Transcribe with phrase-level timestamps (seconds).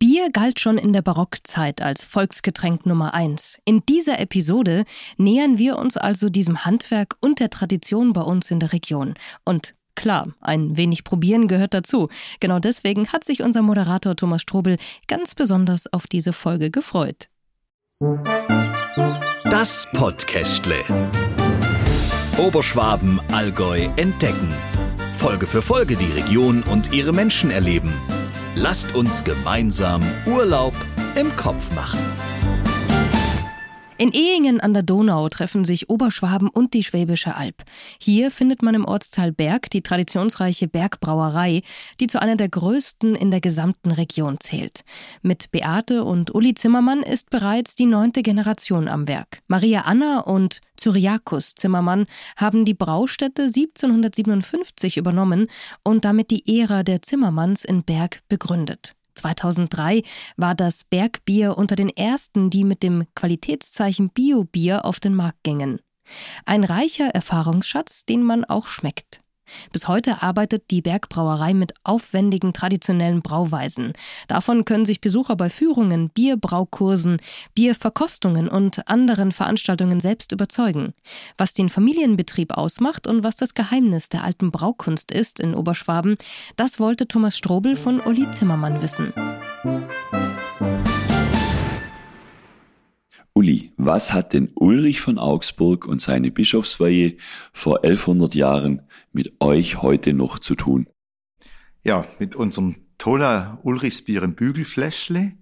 [0.00, 3.58] Bier galt schon in der Barockzeit als Volksgetränk Nummer eins.
[3.66, 4.84] In dieser Episode
[5.18, 9.12] nähern wir uns also diesem Handwerk und der Tradition bei uns in der Region.
[9.44, 12.08] Und klar, ein wenig probieren gehört dazu.
[12.40, 17.28] Genau deswegen hat sich unser Moderator Thomas Strobel ganz besonders auf diese Folge gefreut.
[19.44, 20.82] Das Podcastle.
[22.38, 24.54] Oberschwaben, Allgäu entdecken.
[25.12, 27.92] Folge für Folge die Region und ihre Menschen erleben.
[28.56, 30.74] Lasst uns gemeinsam Urlaub
[31.14, 32.00] im Kopf machen.
[34.00, 37.64] In Ehingen an der Donau treffen sich Oberschwaben und die Schwäbische Alb.
[38.00, 41.60] Hier findet man im Ortsteil Berg die traditionsreiche Bergbrauerei,
[42.00, 44.84] die zu einer der größten in der gesamten Region zählt.
[45.20, 49.42] Mit Beate und Uli Zimmermann ist bereits die neunte Generation am Werk.
[49.48, 52.06] Maria Anna und Cyriakus Zimmermann
[52.38, 55.48] haben die Braustätte 1757 übernommen
[55.84, 58.94] und damit die Ära der Zimmermanns in Berg begründet.
[59.20, 60.02] 2003
[60.36, 65.80] war das Bergbier unter den ersten, die mit dem Qualitätszeichen Biobier auf den Markt gingen.
[66.44, 69.20] Ein reicher Erfahrungsschatz, den man auch schmeckt.
[69.72, 73.92] Bis heute arbeitet die Bergbrauerei mit aufwendigen traditionellen Brauweisen.
[74.28, 77.18] Davon können sich Besucher bei Führungen, Bierbraukursen,
[77.54, 80.94] Bierverkostungen und anderen Veranstaltungen selbst überzeugen.
[81.36, 86.16] Was den Familienbetrieb ausmacht und was das Geheimnis der alten Braukunst ist in Oberschwaben,
[86.56, 89.12] das wollte Thomas Strobel von Uli Zimmermann wissen.
[93.40, 97.16] Uli, was hat denn Ulrich von Augsburg und seine Bischofsweihe
[97.54, 98.82] vor 1100 Jahren
[99.12, 100.86] mit euch heute noch zu tun?
[101.82, 105.32] Ja, mit unserem tollen Ulrichsbier im Bügelfläschle.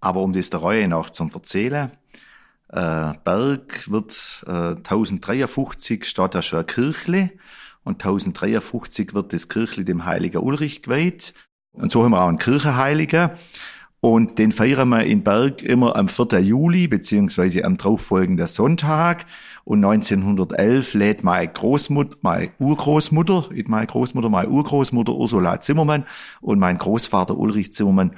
[0.00, 1.92] Aber um das der Reihe nach zu erzählen,
[2.70, 7.30] äh, Berg wird äh, 1053 steht da schon ein Kirchle
[7.84, 11.32] und 1053 wird das Kirchle dem Heiligen Ulrich geweiht.
[11.70, 13.30] Und so haben wir auch einen Kirchenheiligen.
[14.06, 16.38] Und den feiern wir in Berg immer am 4.
[16.38, 19.26] Juli, beziehungsweise am darauffolgenden Sonntag.
[19.64, 26.04] Und 1911 lädt meine Großmutter, meine Urgroßmutter, meine Großmutter, meine Urgroßmutter Ursula Zimmermann
[26.40, 28.12] und mein Großvater Ulrich Zimmermann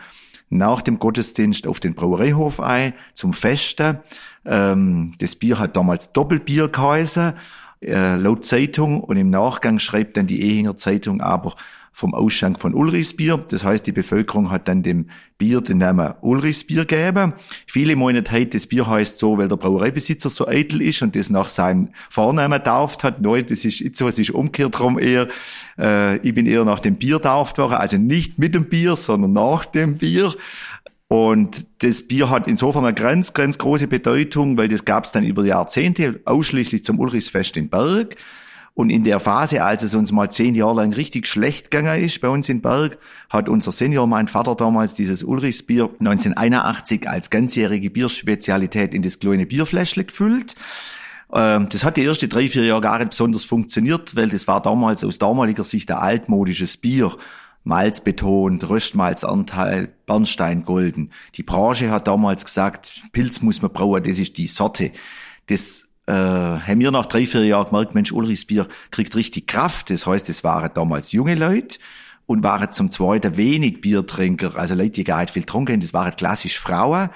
[0.51, 4.01] nach dem Gottesdienst auf den Brauereihof ein zum Festen.
[4.45, 7.33] Ähm, das Bier hat damals Doppelbier geheißen,
[7.81, 9.01] äh, laut Zeitung.
[9.03, 11.55] Und im Nachgang schreibt dann die Ehinger Zeitung aber,
[11.99, 13.45] vom Ausschank von Ulrichsbier.
[13.51, 17.33] Das heißt, die Bevölkerung hat dann dem Bier den Namen Ulrichsbier gegeben.
[17.67, 21.29] Viele meinen heute, das Bier heißt so, weil der Brauereibesitzer so eitel ist und das
[21.29, 23.21] nach seinem Vornamen tauft hat.
[23.21, 25.27] Nein, das ist nicht so, es ist umgekehrt drum eher.
[25.77, 29.33] Äh, ich bin eher nach dem Bier tauft worden, also nicht mit dem Bier, sondern
[29.33, 30.37] nach dem Bier.
[31.09, 35.25] Und das Bier hat insofern eine ganz, ganz große Bedeutung, weil das gab es dann
[35.25, 38.15] über Jahrzehnte ausschließlich zum Ulrichsfest in Berg.
[38.79, 42.21] Und in der Phase, als es uns mal zehn Jahre lang richtig schlecht gegangen ist
[42.21, 42.97] bei uns in Berg,
[43.29, 49.47] hat unser Senior, mein Vater damals, dieses Ulrichsbier 1981 als ganzjährige Bierspezialität in das kleine
[49.47, 50.55] Bierfläschle gefüllt.
[51.33, 54.63] Ähm, das hat die ersten drei, vier Jahre gar nicht besonders funktioniert, weil das war
[54.63, 57.17] damals aus damaliger Sicht ein altmodisches Bier.
[57.65, 61.11] Malz betont, Röstmalzanteil, Bernstein golden.
[61.35, 64.93] Die Branche hat damals gesagt, Pilz muss man brauen, das ist die Sorte.
[65.49, 69.91] Das äh, haben wir nach drei, vier Jahren gemerkt, Mensch, Ulrichs Bier kriegt richtig Kraft.
[69.91, 71.79] Das heißt, es waren damals junge Leute
[72.25, 76.17] und waren zum Zweiten wenig Biertrinker, also Leute, die gar nicht viel haben, das waren
[76.17, 77.11] klassisch Frauen.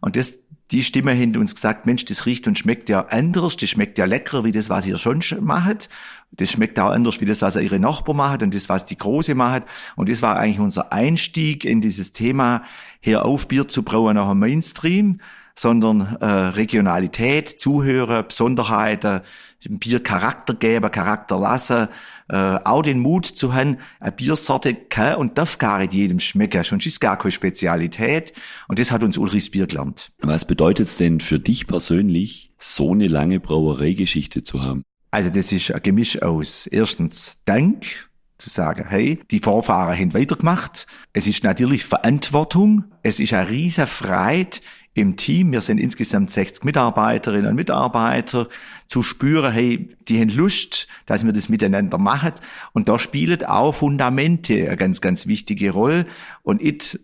[0.00, 0.38] Und das,
[0.70, 4.04] die Stimme haben uns gesagt, Mensch, das riecht und schmeckt ja anders, das schmeckt ja
[4.04, 5.88] leckerer, wie das, was ihr schon macht.
[6.30, 9.34] Das schmeckt auch anders, wie das, was ihre Nachbarn machen und das, was die Große
[9.34, 9.64] macht.
[9.96, 12.62] Und das war eigentlich unser Einstieg in dieses Thema,
[13.00, 15.20] hier auf Bier zu brauen nach dem Mainstream
[15.58, 19.22] sondern äh, Regionalität, Zuhören, Besonderheiten,
[19.68, 21.88] Bier Charakter geben, Charakter lassen,
[22.28, 26.62] äh, auch den Mut zu haben, eine Biersorte kann und darf gar nicht jedem schmecken,
[26.62, 28.32] schon ist gar keine Spezialität
[28.68, 30.12] und das hat uns Ulrichs Bier gelernt.
[30.20, 34.82] Was bedeutet es denn für dich persönlich, so eine lange Brauereigeschichte zu haben?
[35.10, 40.86] Also das ist ein Gemisch aus erstens Dank, zu sagen, hey, die Vorfahren haben weitergemacht.
[41.14, 42.84] Es ist natürlich Verantwortung.
[43.02, 44.58] Es ist eine riesen Freude,
[44.96, 48.48] im Team, wir sind insgesamt 60 Mitarbeiterinnen und Mitarbeiter,
[48.86, 52.32] zu spüren, hey, die haben Lust, dass wir das miteinander machen.
[52.72, 56.06] Und da spielen auch Fundamente eine ganz, ganz wichtige Rolle.
[56.42, 56.98] Und it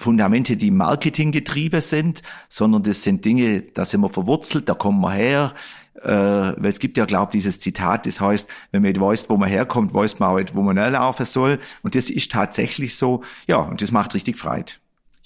[0.00, 5.00] Fundamente, die Marketing getrieben sind, sondern das sind Dinge, da sind wir verwurzelt, da kommen
[5.00, 5.54] wir her,
[6.00, 9.36] äh, weil es gibt ja, glaube dieses Zitat, das heißt, wenn man nicht weiß, wo
[9.36, 11.58] man herkommt, weiß man auch nicht, wo man laufen soll.
[11.82, 14.74] Und das ist tatsächlich so, ja, und das macht richtig Freude.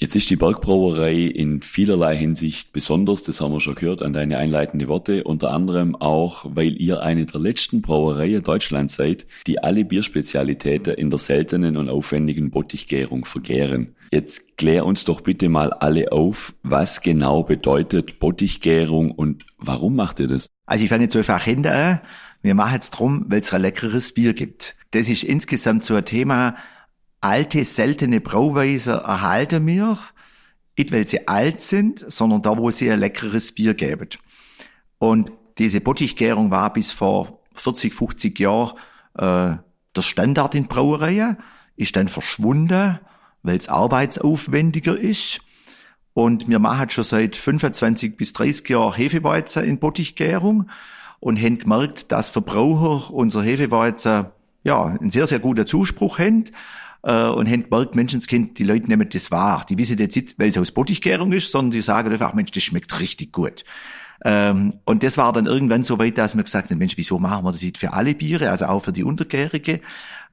[0.03, 4.37] Jetzt ist die Bergbrauerei in vielerlei Hinsicht besonders, das haben wir schon gehört an deine
[4.37, 9.85] einleitende Worte, unter anderem auch, weil ihr eine der letzten Brauereien Deutschlands seid, die alle
[9.85, 13.95] Bierspezialitäten in der seltenen und aufwendigen Bottichgärung vergären.
[14.11, 20.19] Jetzt klär uns doch bitte mal alle auf, was genau bedeutet Bottichgärung und warum macht
[20.19, 20.49] ihr das?
[20.67, 22.01] Also ich fange jetzt einfach hinter an.
[22.43, 24.75] Wir machen es drum, weil es ein leckeres Bier gibt.
[24.91, 26.57] Das ist insgesamt so ein Thema.
[27.23, 29.99] Alte, seltene Brauweise erhalten wir.
[30.77, 34.09] Nicht, weil sie alt sind, sondern da, wo sie ein leckeres Bier geben.
[34.99, 38.77] Und diese Bottichgärung war bis vor 40, 50 Jahren
[39.15, 39.57] äh,
[39.97, 41.39] der Standard in Brauereien,
[41.77, 42.99] ist dann verschwunden
[43.43, 45.41] weil es arbeitsaufwendiger ist.
[46.15, 50.69] Und wir machen schon seit 25 bis 30 Jahren Hefeweizen in Bottichgärung
[51.21, 54.27] und haben gemerkt, dass Verbraucher unser Hefeweizen
[54.63, 56.45] ja einen sehr, sehr guten Zuspruch haben
[57.03, 59.65] äh, und haben gemerkt, Menschenskind, die Leute nehmen das wahr.
[59.69, 62.63] Die wissen jetzt nicht, weil es aus Bottichgärung ist, sondern die sagen einfach, Mensch, das
[62.63, 63.65] schmeckt richtig gut.
[64.25, 67.45] Ähm, und das war dann irgendwann so weit, dass wir gesagt haben, Mensch, wieso machen
[67.45, 69.81] wir das nicht für alle Biere, also auch für die Untergärige?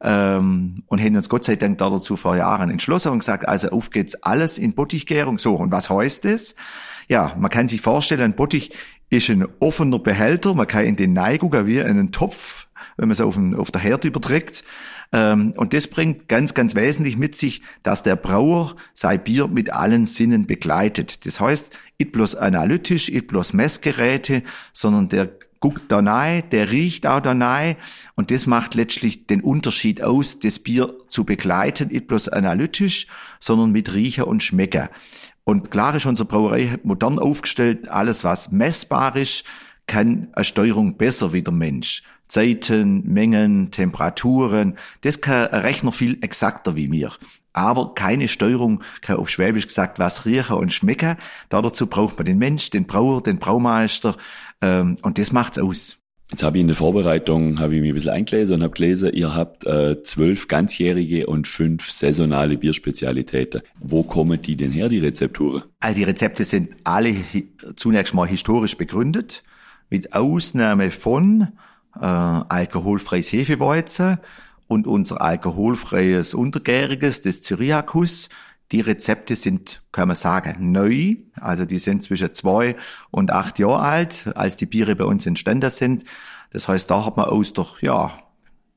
[0.01, 3.89] Ähm, und haben uns Gott sei Dank dazu vor Jahren entschlossen und gesagt, also auf
[3.89, 5.39] geht's alles in Bottichgärung.
[5.39, 6.55] So, und was heißt das?
[7.07, 8.71] Ja, man kann sich vorstellen, ein Bottich
[9.09, 12.67] ist ein offener Behälter, man kann in den Neigungen wie einen Topf,
[12.97, 14.63] wenn man es auf, den, auf der Herd überträgt.
[15.11, 19.71] Ähm, und das bringt ganz, ganz wesentlich mit sich, dass der Brauer sein Bier mit
[19.71, 21.25] allen Sinnen begleitet.
[21.25, 25.29] Das heißt, nicht bloß analytisch, nicht bloß Messgeräte, sondern der
[25.59, 27.75] guckt da nahe, der riecht auch da nahe
[28.15, 33.07] und das macht letztlich den Unterschied aus, das Bier zu begleiten, nicht bloß analytisch,
[33.39, 34.89] sondern mit Riecher und Schmecker.
[35.43, 39.43] Und klar ist unsere Brauerei modern aufgestellt, alles was messbar ist,
[39.87, 42.03] kann eine Steuerung besser wie der Mensch.
[42.29, 47.11] Zeiten, Mengen, Temperaturen, das kann ein Rechner viel exakter wie mir.
[47.51, 51.17] Aber keine Steuerung kann auf Schwäbisch gesagt was riechen und schmecken.
[51.49, 54.15] Dazu braucht man den Mensch, den Brauer, den Braumeister
[54.61, 55.97] ähm, und das macht's aus.
[56.31, 59.11] Jetzt habe ich in der Vorbereitung, habe ich mich ein bisschen eingelesen und habe gelesen,
[59.13, 63.63] ihr habt äh, zwölf ganzjährige und fünf saisonale Bierspezialitäten.
[63.79, 65.63] Wo kommen die denn her, die Rezepturen?
[65.79, 67.15] Also die Rezepte sind alle
[67.75, 69.43] zunächst mal historisch begründet,
[69.89, 71.47] mit Ausnahme von
[71.95, 74.19] äh, alkoholfreies Hefeweizen
[74.67, 78.29] und unser alkoholfreies Untergäriges, das Cyriakus.
[78.71, 81.15] Die Rezepte sind, kann man sagen, neu.
[81.35, 82.75] Also die sind zwischen zwei
[83.09, 86.03] und acht Jahre alt, als die Biere bei uns entstanden sind.
[86.51, 88.11] Das heißt, da hat man aus der, ja,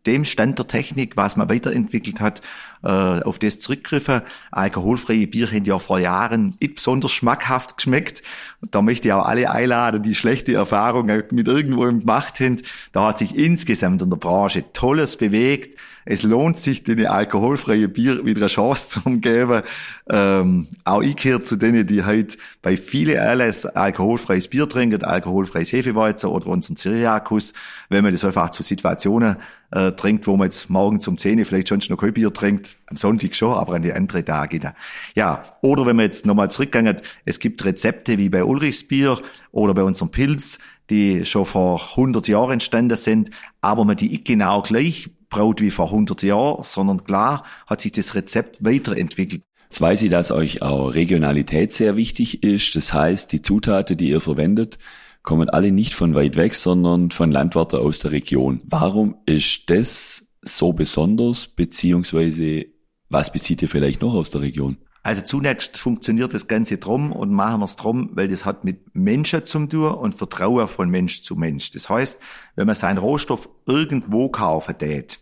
[0.06, 2.42] dem Stand der Technik, was man weiterentwickelt hat,
[2.82, 4.22] äh, auf das zurückgriffen.
[4.50, 8.22] Alkoholfreie Bier haben ja vor Jahren nicht besonders schmackhaft geschmeckt.
[8.70, 12.60] Da möchte ich auch alle einladen, die schlechte Erfahrungen mit irgendwo gemacht haben.
[12.92, 15.78] Da hat sich insgesamt in der Branche Tolles bewegt.
[16.04, 19.62] Es lohnt sich, den alkoholfreien Bier wieder eine Chance zu geben.
[20.08, 25.72] Ähm, auch ich gehöre zu denen, die halt bei vielen Anlässen alkoholfreies Bier trinken, alkoholfreies
[25.72, 27.52] Hefeweizen oder unseren Cyriakus,
[27.88, 29.36] wenn man das einfach zu Situationen
[29.70, 32.96] äh, trinkt, wo man jetzt morgen zum Zähne vielleicht schon noch kein Bier trinkt, am
[32.96, 34.74] Sonntag schon, aber an die anderen Tage da.
[35.14, 39.20] Ja, oder wenn man jetzt nochmal zurückgegangen, es gibt Rezepte wie bei Ulrichs Bier
[39.50, 40.58] oder bei unserem Pilz,
[40.90, 43.30] die schon vor 100 Jahren entstanden sind,
[43.60, 48.14] aber man die genau gleich braut wie vor 100 Jahren, sondern klar hat sich das
[48.14, 49.42] Rezept weiterentwickelt.
[49.64, 52.76] Jetzt weiß ich, dass euch auch Regionalität sehr wichtig ist.
[52.76, 54.78] Das heißt, die Zutaten, die ihr verwendet,
[55.22, 58.60] kommen alle nicht von weit weg, sondern von Landwirten aus der Region.
[58.64, 62.66] Warum ist das so besonders, beziehungsweise
[63.08, 64.78] was bezieht ihr vielleicht noch aus der Region?
[65.04, 68.94] Also zunächst funktioniert das Ganze drum und machen wir es drum, weil das hat mit
[68.94, 71.72] Menschen zu tun und Vertrauen von Mensch zu Mensch.
[71.72, 72.18] Das heißt,
[72.54, 75.18] wenn man seinen Rohstoff irgendwo kaufen tät,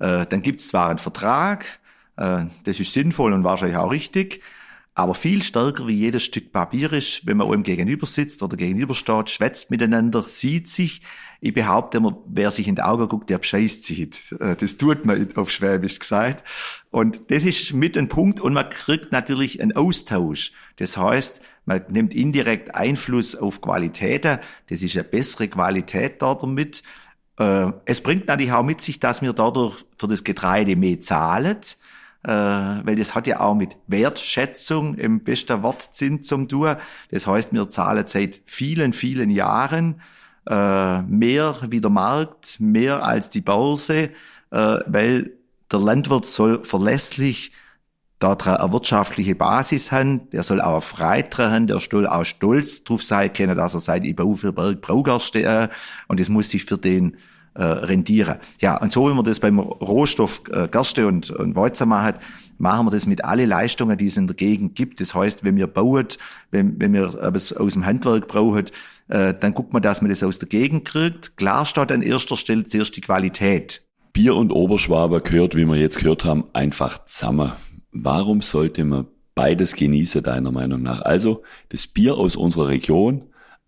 [0.00, 1.64] äh, dann gibt es zwar einen Vertrag,
[2.16, 4.42] äh, das ist sinnvoll und wahrscheinlich auch richtig,
[4.94, 9.30] aber viel stärker wie jedes Stück Papier ist, wenn man einem gegenüber sitzt oder gegenübersteht,
[9.30, 11.00] schwätzt miteinander, sieht sich.
[11.44, 14.08] Ich behaupte immer, wer sich in die Augen guckt, der bescheißt sich.
[14.38, 16.44] Äh, das tut man auf Schwäbisch gesagt.
[16.92, 20.52] Und das ist mit ein Punkt und man kriegt natürlich einen Austausch.
[20.76, 24.38] Das heißt, man nimmt indirekt Einfluss auf Qualitäten.
[24.68, 26.84] Das ist eine bessere Qualität da damit.
[27.40, 31.58] Äh, es bringt natürlich auch mit sich, dass wir dadurch für das Getreide mehr zahlen
[32.24, 36.76] äh, weil das hat ja auch mit Wertschätzung im besten Wortsinn zum tun.
[37.10, 40.00] Das heißt, wir zahlen seit vielen, vielen Jahren
[40.46, 44.10] äh, mehr wie der Markt, mehr als die Börse,
[44.50, 45.32] äh, weil
[45.70, 47.52] der Landwirt soll verlässlich
[48.18, 53.02] da eine wirtschaftliche Basis haben, der soll auch Freude haben, der soll auch stolz drauf
[53.02, 55.70] sein können, dass er seit über für Berg Braugerste,
[56.06, 57.16] und das muss sich für den
[57.54, 58.38] äh, rentieren.
[58.60, 62.14] Ja, und so wie man das beim Rohstoff äh, Gerste und, und Weizen macht,
[62.58, 65.00] machen wir das mit alle Leistungen, die es in der Gegend gibt.
[65.00, 66.06] Das heißt, wenn wir bauen,
[66.50, 68.64] wenn, wenn wir etwas aus dem Handwerk brauchen,
[69.08, 71.36] äh, dann guckt man, dass man das aus der Gegend kriegt.
[71.36, 73.82] Klar steht an erster Stelle zuerst die Qualität.
[74.12, 77.52] Bier und Oberschwaber gehört, wie wir jetzt gehört haben, einfach zusammen.
[77.92, 81.00] Warum sollte man beides genieße, deiner Meinung nach?
[81.02, 83.24] Also das Bier aus unserer Region,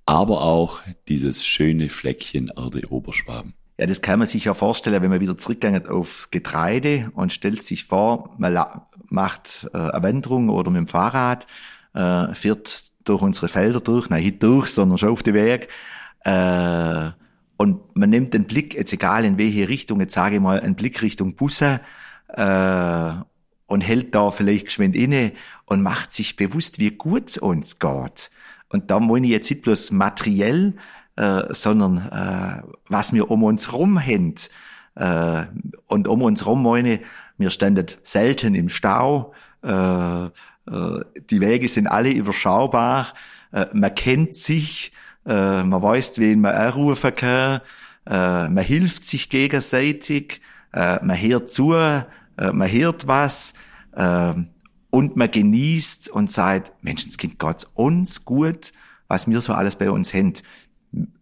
[0.07, 3.55] aber auch dieses schöne Fleckchen Erde Oberschwaben.
[3.79, 7.63] Ja, das kann man sich ja vorstellen, wenn man wieder zurückgeht auf Getreide und stellt
[7.63, 8.57] sich vor, man
[9.09, 11.47] macht äh, eine Wanderung oder mit dem Fahrrad,
[11.93, 15.69] äh, fährt durch unsere Felder durch, nicht durch, sondern schon auf den Weg.
[16.25, 17.11] Äh,
[17.57, 20.75] und man nimmt den Blick, jetzt egal in welche Richtung, jetzt sage ich mal, einen
[20.75, 21.81] Blick Richtung Busse
[22.29, 23.13] äh,
[23.67, 25.33] und hält da vielleicht geschwind inne
[25.67, 28.31] und macht sich bewusst, wie gut es uns geht.
[28.69, 30.75] Und da meine ich jetzt nicht bloß materiell,
[31.17, 34.35] äh, sondern äh, was wir um uns rum haben.
[34.97, 35.45] Äh,
[35.87, 37.01] und um uns rum meine,
[37.39, 39.33] wir standen selten im Stau,
[39.63, 40.29] äh,
[40.67, 43.13] die Wege sind alle überschaubar,
[43.53, 44.93] äh, man kennt sich,
[45.27, 47.61] äh, man weiß, wen man anrufen kann,
[48.07, 50.41] äh, man hilft sich gegenseitig,
[50.73, 52.03] äh, man hört zu, äh,
[52.53, 53.55] man hört was
[53.93, 54.35] äh,
[54.91, 58.73] und man genießt und sagt, Menschenskind, Gott uns gut,
[59.09, 60.35] was wir so alles bei uns haben.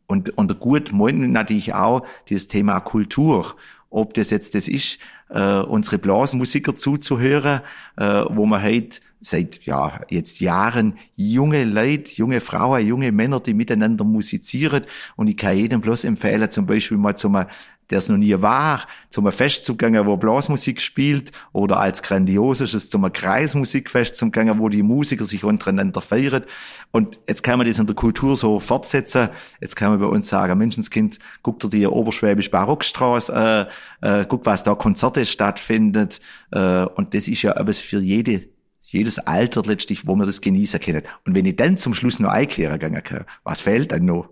[0.07, 3.57] Und unter gut meinen natürlich auch dieses Thema Kultur.
[3.93, 7.61] Ob das jetzt das ist, äh, unsere Blasmusiker zuzuhören,
[7.97, 13.55] äh, wo man halt seit ja jetzt Jahren junge Leute, junge Frauen, junge Männer, die
[13.55, 14.85] miteinander musizieren.
[15.17, 17.45] Und ich kann jedem bloß empfehlen, zum Beispiel mal zum
[17.93, 24.17] der es noch nie war, zum gehen, wo Blasmusik spielt, oder als grandioses zum Kreismusikfest
[24.17, 26.45] zu gehen, wo die Musiker sich untereinander feiern.
[26.91, 29.29] Und jetzt kann man das in der Kultur so fortsetzen.
[29.61, 33.69] Jetzt kann man bei uns sagen, Menschenskind, guck dir die Oberschwäbisch Barockstraße,
[34.03, 36.21] äh, äh, guck, was da Konzerte stattfindet.
[36.51, 38.51] Äh, und das ist ja etwas für jede
[38.85, 41.03] jedes Alter letztlich, wo man das genießen können.
[41.25, 44.29] Und wenn ich dann zum Schluss noch einkehren gegangen kann, was fehlt dann noch?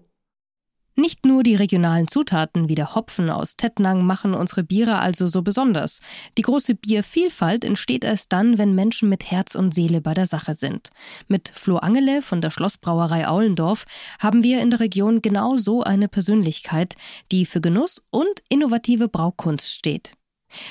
[1.01, 5.41] Nicht nur die regionalen Zutaten wie der Hopfen aus Tettnang machen unsere Biere also so
[5.41, 6.01] besonders.
[6.37, 10.55] Die große Biervielfalt entsteht erst dann, wenn Menschen mit Herz und Seele bei der Sache
[10.55, 10.91] sind.
[11.27, 13.87] Mit Flo Angele von der Schlossbrauerei Aulendorf
[14.19, 16.97] haben wir in der Region genau so eine Persönlichkeit,
[17.33, 20.13] die für Genuss und innovative Braukunst steht.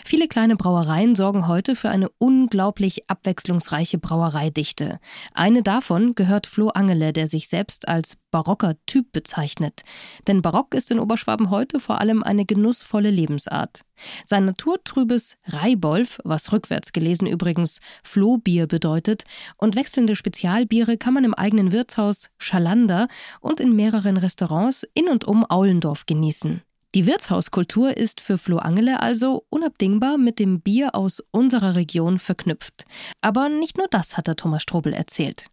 [0.06, 5.00] Viele kleine Brauereien sorgen heute für eine unglaublich abwechslungsreiche Brauereidichte.
[5.34, 9.82] Eine davon gehört Flo Angele, der sich selbst als barocker Typ bezeichnet.
[10.28, 13.82] Denn Barock ist in Oberschwaben heute vor allem eine genussvolle Lebensart.
[14.26, 19.24] Sein naturtrübes Reibolf, was rückwärts gelesen übrigens Flohbier bedeutet,
[19.58, 23.08] und wechselnde Spezialbiere kann man im eigenen Wirtshaus Schalander
[23.42, 26.62] und in mehreren Restaurants in und um Aulendorf genießen.
[26.96, 32.86] Die Wirtshauskultur ist für Flo Angele also unabdingbar mit dem Bier aus unserer Region verknüpft.
[33.22, 35.46] Aber nicht nur das hat der Thomas Strobel erzählt.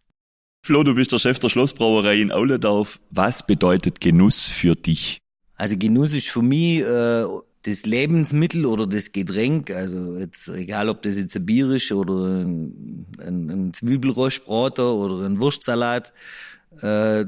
[0.65, 2.99] Flo, du bist der Chef der Schlossbrauerei in Aulendorf.
[3.11, 5.19] Was bedeutet Genuss für dich?
[5.55, 7.25] Also Genuss ist für mich äh,
[7.61, 12.41] das Lebensmittel oder das Getränk, also jetzt egal ob das jetzt ein Bier ist oder
[12.41, 16.13] ein, ein, ein Zwiebelrostbrater oder ein Wurstsalat,
[16.81, 17.25] äh,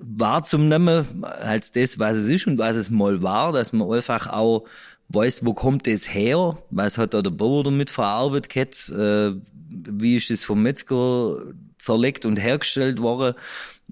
[0.00, 4.64] wahrzunehmen als das, was es ist und was es mal war, dass man einfach auch
[5.08, 9.32] weiß, wo kommt das her, was hat da der Bauer damit verarbeitet äh,
[9.68, 11.38] wie ist das vom Metzger
[11.78, 13.34] zerlegt und hergestellt worden,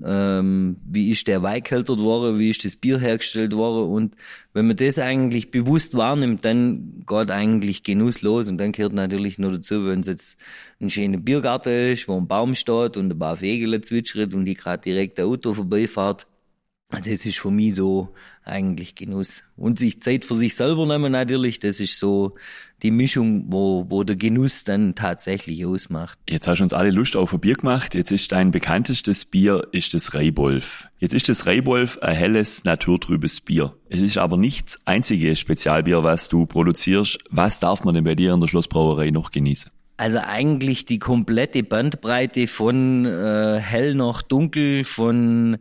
[0.02, 3.90] ähm, wie ist der Wein gekeltert worden, wie ist das Bier hergestellt worden?
[3.92, 4.16] Und
[4.52, 8.48] wenn man das eigentlich bewusst wahrnimmt, dann geht eigentlich Genuss los.
[8.48, 10.36] Und dann gehört natürlich nur dazu, wenn es jetzt
[10.80, 14.54] ein schöner Biergarten ist, wo ein Baum steht und ein paar Vögel zwitschert und die
[14.54, 16.26] gerade direkt ein Auto vorbeifahrt,
[16.96, 19.42] also es ist für mich so eigentlich Genuss.
[19.56, 22.34] Und sich Zeit für sich selber nehmen natürlich, das ist so
[22.82, 26.18] die Mischung, wo, wo der Genuss dann tatsächlich ausmacht.
[26.28, 27.94] Jetzt hast du uns alle Lust auf ein Bier gemacht.
[27.94, 30.88] Jetzt ist dein bekanntestes Bier ist das Reibolf.
[30.98, 33.74] Jetzt ist das Reibolf ein helles, naturtrübes Bier.
[33.88, 37.18] Es ist aber nicht das einzige Spezialbier, was du produzierst.
[37.30, 39.70] Was darf man denn bei dir in der Schlossbrauerei noch genießen?
[39.96, 45.58] Also eigentlich die komplette Bandbreite von äh, hell nach dunkel, von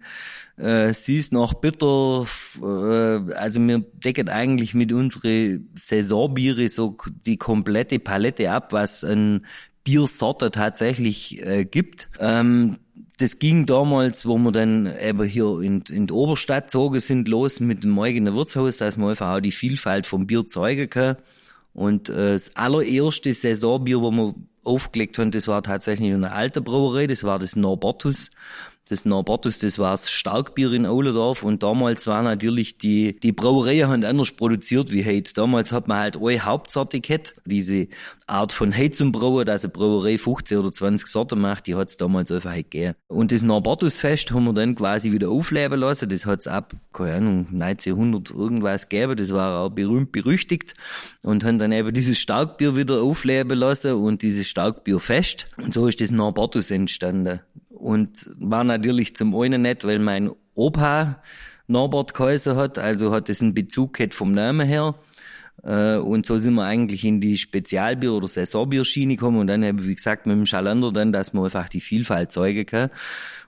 [0.57, 2.25] äh, süß nach bitter.
[2.61, 9.45] Äh, also wir decken eigentlich mit unsere Saisonbiere so die komplette Palette ab, was an
[9.83, 12.09] Biersorte tatsächlich äh, gibt.
[12.19, 12.77] Ähm,
[13.17, 17.59] das ging damals, wo wir dann eben hier in, in die Oberstadt zogen sind, los
[17.59, 21.17] mit dem eigenen Wirtshaus, dass man einfach auch die Vielfalt vom Bier zeigen kann.
[21.73, 27.07] Und äh, das allererste Saisonbier, wo wir aufgelegt haben, das war tatsächlich eine alte Brauerei,
[27.07, 28.29] das war das Norbertus.
[28.89, 33.79] Das Norbertus, das war das Starkbier in Aulendorf und damals war natürlich die, die Brauerei
[33.79, 35.33] halt anders produziert wie heute.
[35.33, 37.87] Damals hat man halt eine Hauptsorte gehabt, diese
[38.27, 38.71] Art von
[39.11, 42.71] Brauen, dass eine Brauerei 15 oder 20 Sorten macht, die hat es damals einfach halt
[42.71, 42.95] gegeben.
[43.07, 46.09] Und das Norbertusfest haben wir dann quasi wieder aufleben lassen.
[46.09, 49.15] Das hat es ab, keine Ahnung, 1900 irgendwas gegeben.
[49.15, 50.73] Das war auch berühmt berüchtigt
[51.21, 55.47] und haben dann eben dieses Starkbier wieder aufleben lassen und dieses Starkbierfest.
[55.57, 57.41] Und so ist das Norbertus entstanden.
[57.83, 61.21] Und war natürlich zum einen nicht, weil mein Opa
[61.67, 64.95] Norbert geheißen hat, also hat es einen Bezug gehabt vom Namen her.
[65.63, 69.81] Äh, und so sind wir eigentlich in die Spezialbier- oder Saisonbierschiene gekommen und dann habe
[69.81, 72.89] ich, wie gesagt, mit dem Schalander dann, dass man einfach die Vielfalt zeugen kann.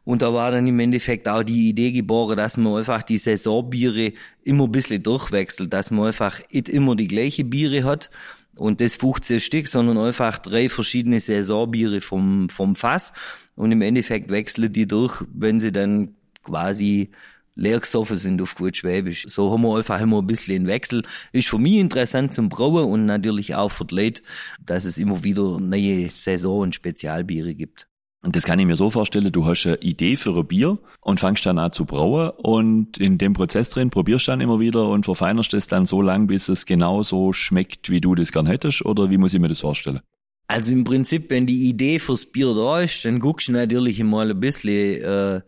[0.03, 4.13] Und da war dann im Endeffekt auch die Idee geboren, dass man einfach die Saisonbiere
[4.43, 8.11] immer ein bisschen durchwechselt, dass man einfach nicht immer die gleiche Biere hat,
[8.57, 13.13] und das 15 Stück, sondern einfach drei verschiedene Saisonbiere vom, vom Fass.
[13.55, 17.11] Und im Endeffekt wechseln die durch, wenn sie dann quasi
[17.55, 19.25] leer gesoffen sind auf gut Schwäbisch.
[19.27, 21.03] So haben wir einfach immer ein bisschen einen Wechsel.
[21.31, 24.21] Ist für mich interessant zum Brauen und natürlich auch für die Leute,
[24.65, 27.87] dass es immer wieder neue Saison- und Spezialbiere gibt.
[28.25, 31.19] Und das kann ich mir so vorstellen, du hast eine Idee für ein Bier und
[31.19, 32.31] fangst dann an zu brauen.
[32.31, 36.25] Und in dem Prozess drin probierst dann immer wieder und verfeinerst es dann so lang,
[36.25, 38.83] bis es genauso schmeckt, wie du das gern hättest?
[38.83, 39.99] Oder wie muss ich mir das vorstellen?
[40.47, 44.31] Also im Prinzip, wenn die Idee fürs Bier da ist, dann guckst du natürlich mal
[44.31, 45.41] ein bisschen, äh,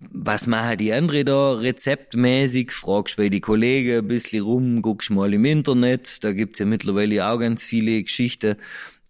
[0.00, 5.32] was machen die anderen da rezeptmäßig, fragst bei die Kollegen ein bisschen rum, guckst mal
[5.32, 8.56] im Internet, da gibt's ja mittlerweile auch ganz viele Geschichten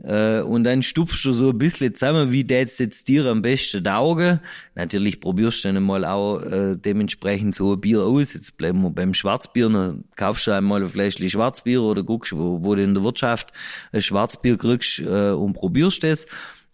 [0.03, 3.83] äh, und dann stupfst du so ein bisschen zusammen, wie das jetzt dir am besten
[3.83, 4.41] taugen.
[4.75, 8.35] Natürlich probierst du dann mal auch äh, dementsprechend so ein Bier aus.
[8.35, 12.63] Jetzt bleiben wir beim Schwarzbier, dann kaufst du einmal ein Fläschchen Schwarzbier oder guckst, wo,
[12.63, 13.53] wo du in der Wirtschaft
[13.93, 16.27] ein Schwarzbier kriegst äh, und probierst das.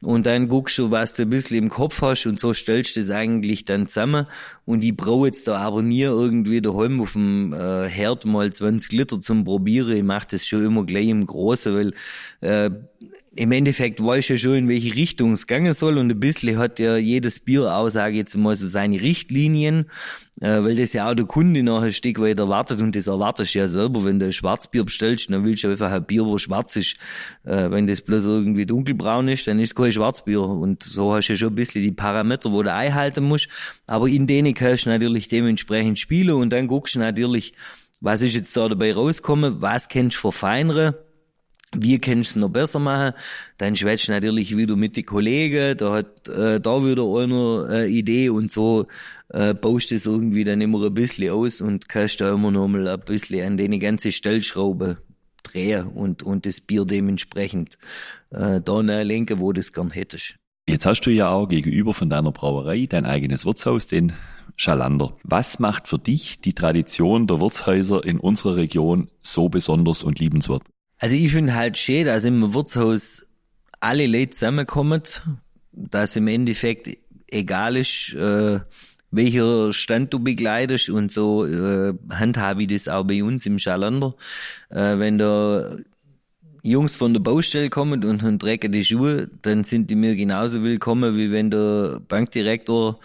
[0.04, 3.00] Und dann guckst du, was du ein bisschen im Kopf hast und so stellst du
[3.00, 4.26] das eigentlich dann zusammen.
[4.66, 8.92] Und ich brauche jetzt da aber nie irgendwie daheim auf dem äh, Herd mal 20
[8.92, 9.96] Liter zum Probieren.
[9.96, 11.94] Ich mache das schon immer gleich im Großen, weil
[12.42, 12.70] äh,
[13.36, 16.78] im Endeffekt weiß ja schon, in welche Richtung es gehen soll und ein bisschen hat
[16.78, 19.86] ja jedes Bier auch, sage ich jetzt mal, so seine Richtlinien,
[20.40, 23.54] äh, weil das ja auch der Kunde noch ein Stück weit erwartet und das erwartest
[23.54, 26.38] du ja selber, wenn du ein Schwarzbier bestellst, dann willst du einfach ein Bier, wo
[26.38, 26.96] schwarz ist.
[27.44, 30.42] Äh, wenn das bloß irgendwie dunkelbraun ist, dann ist es kein Schwarzbier.
[30.42, 33.48] Und so hast du ja schon ein bisschen die Parameter, wo du einhalten musst,
[33.86, 37.52] aber in denen kannst du natürlich dementsprechend spielen und dann guckst du natürlich,
[38.00, 40.94] was ist jetzt da dabei rausgekommen, was kennst du verfeinern,
[41.76, 43.14] wie kannst du es noch besser machen?
[43.58, 48.30] Dann schwätzt natürlich wieder mit den Kollegen, da hat äh, da wieder einer eine Idee
[48.30, 48.86] und so
[49.28, 52.86] äh, baust es irgendwie dann immer ein bisschen aus und kannst da immer noch mal
[52.88, 54.98] ein bisschen an deine ganze Stellschraube
[55.42, 57.78] drehen und, und das Bier dementsprechend
[58.30, 60.36] äh, da lenken, wo du es gern hättest.
[60.66, 64.14] Jetzt hast du ja auch gegenüber von deiner Brauerei dein eigenes Wirtshaus, den
[64.56, 65.16] Schalander.
[65.22, 70.62] Was macht für dich die Tradition der Wirtshäuser in unserer Region so besonders und liebenswert?
[70.98, 73.26] Also ich finde halt schön, dass im Wirtshaus
[73.80, 75.02] alle Leute zusammenkommen,
[75.72, 76.88] dass im Endeffekt
[77.28, 78.60] egal ist, äh,
[79.10, 84.14] welcher Stand du begleitest und so äh, handhabe ich das auch bei uns im Schalander.
[84.70, 85.76] Äh, wenn da
[86.62, 91.16] Jungs von der Baustelle kommen und haben dreckige Schuhe, dann sind die mir genauso willkommen,
[91.16, 93.00] wie wenn der Bankdirektor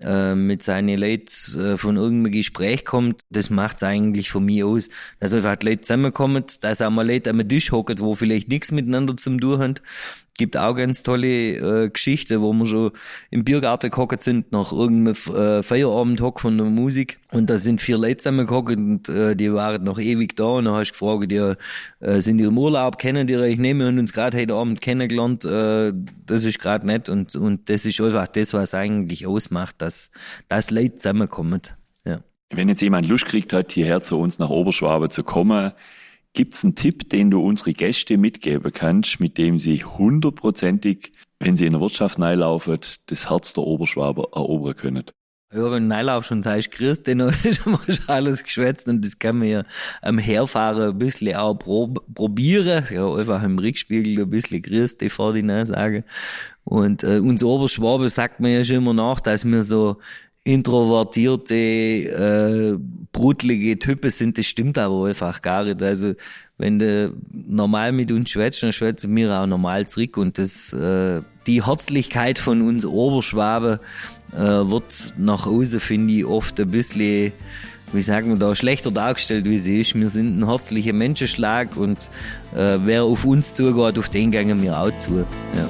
[0.00, 4.90] äh, mit seinen Leuten äh, von irgendeinem Gespräch kommt, das macht's eigentlich von mir aus.
[5.20, 9.16] Dass einfach Leute zusammenkommen, dass auch mal Leute am Tisch hocken, wo vielleicht nichts miteinander
[9.16, 9.74] zum tun haben,
[10.38, 12.92] gibt auch ganz tolle äh, Geschichten, wo wir schon
[13.30, 17.18] im Biergarten gehockt sind, nach irgendeinem äh, Feierabend von der Musik.
[17.30, 20.44] Und da sind vier Leute zusammengehockt und äh, die waren noch ewig da.
[20.44, 21.54] Und dann hast du gefragt, die,
[22.06, 23.76] äh, sind die im Urlaub, kennen die euch nicht?
[23.76, 25.44] Wir haben uns gerade heute Abend kennengelernt.
[25.44, 25.92] Äh,
[26.24, 27.08] das ist gerade nett.
[27.08, 30.10] Und, und das ist einfach das, was eigentlich ausmacht, dass,
[30.48, 31.62] dass Leute zusammenkommen.
[32.04, 32.22] Ja.
[32.50, 35.72] Wenn jetzt jemand Lust kriegt hat, hierher zu uns nach Oberschwabe zu kommen,
[36.34, 41.66] Gibt's einen Tipp, den du unsere Gäste mitgeben kannst, mit dem sie hundertprozentig, wenn sie
[41.66, 45.04] in der Wirtschaft reinlaufen, das Herz der Oberschwaber erobern können?
[45.50, 49.38] Ja, wenn du Neilauf schon sagst, Chris, dann hast du alles geschwätzt und das kann
[49.38, 49.64] man ja
[50.02, 52.84] am Herfahren ein bisschen auch prob probieren.
[52.90, 56.04] Ja, einfach im Rückspiegel ein bisschen Chris, die vor die sagen.
[56.64, 59.96] Und äh, uns Oberschwabe sagt man ja schon immer nach, dass wir so
[60.44, 62.78] introvertierte, äh,
[63.12, 65.82] brutlige Typen sind, das stimmt aber einfach gar nicht.
[65.82, 66.14] Also
[66.58, 70.74] wenn du normal mit uns schwätzt, dann schwätzt du mir auch normal zurück und das,
[70.74, 73.80] äh, die Herzlichkeit von uns Oberschwaben
[74.32, 77.32] äh, wird nach außen, finde ich, oft ein bisschen
[77.92, 79.94] wie sagen wir da, schlechter dargestellt, wie sie ist.
[79.94, 81.96] Wir sind ein herzlicher Menschenschlag und
[82.54, 85.24] äh, wer auf uns zugeht, auf den gehen wir auch zu.
[85.56, 85.68] Ja.